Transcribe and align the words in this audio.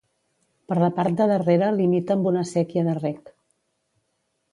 Per 0.71 0.77
la 0.83 0.87
part 0.99 1.19
de 1.19 1.27
darrere 1.31 1.67
limita 1.75 2.15
amb 2.15 2.29
una 2.31 2.43
séquia 2.53 2.87
de 2.89 2.97
reg. 3.01 3.31